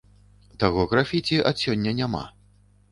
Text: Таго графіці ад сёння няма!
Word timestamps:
Таго 0.63 0.87
графіці 0.93 1.41
ад 1.51 1.63
сёння 1.67 1.97
няма! 2.03 2.29